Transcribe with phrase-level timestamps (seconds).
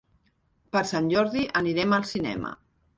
[0.77, 2.57] Per Sant Jordi anirem al cinema.